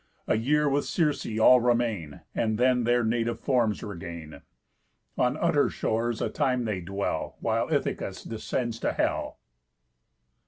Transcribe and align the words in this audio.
A 0.25 0.35
year 0.35 0.67
with 0.67 0.85
Circe 0.85 1.27
all 1.39 1.59
remain, 1.59 2.21
And 2.33 2.57
then 2.57 2.85
their 2.85 3.03
native 3.03 3.39
forms 3.39 3.83
regain. 3.83 4.41
On 5.15 5.37
utter 5.37 5.69
shores 5.69 6.23
a 6.23 6.29
time 6.31 6.65
they 6.65 6.81
dwell, 6.81 7.37
While 7.39 7.67
Ithacus 7.71 8.23
descends 8.27 8.79
to 8.79 8.93
hell. 8.93 9.37